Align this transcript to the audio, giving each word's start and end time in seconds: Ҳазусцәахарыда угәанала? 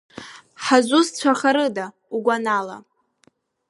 Ҳазусцәахарыда 0.63 1.85
угәанала? 2.15 2.77